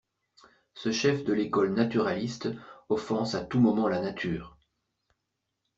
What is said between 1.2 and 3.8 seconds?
de l'école naturaliste offense à tout